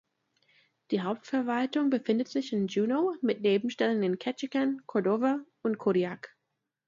[0.89, 6.35] Die Hauptverwaltung befindet sich in Juneau, mit Nebenstellen in Ketchikan, Cordova und Kodiak.